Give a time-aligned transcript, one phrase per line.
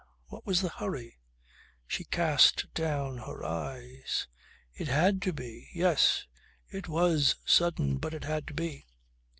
[0.29, 1.19] What was the hurry?"
[1.85, 4.27] She cast down her eyes.
[4.73, 5.69] "It had to be.
[5.75, 6.25] Yes.
[6.67, 8.87] It was sudden, but it had to be."